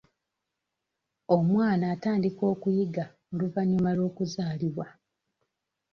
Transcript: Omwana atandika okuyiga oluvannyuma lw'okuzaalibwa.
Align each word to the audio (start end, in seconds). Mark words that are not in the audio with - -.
Omwana 1.35 1.85
atandika 1.93 2.43
okuyiga 2.53 3.05
oluvannyuma 3.33 3.89
lw'okuzaalibwa. 3.97 4.87